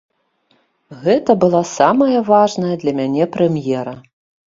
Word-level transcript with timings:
Гэта 1.03 1.31
была 1.45 1.63
самая 1.77 2.19
важная 2.33 2.75
для 2.85 2.97
мяне 3.05 3.33
прэм'ера. 3.41 3.99